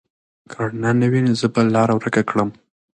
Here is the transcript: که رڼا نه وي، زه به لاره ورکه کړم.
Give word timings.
که 0.51 0.57
رڼا 0.67 0.91
نه 1.01 1.07
وي، 1.11 1.21
زه 1.39 1.47
به 1.53 1.61
لاره 1.73 1.93
ورکه 1.97 2.21
کړم. 2.29 2.49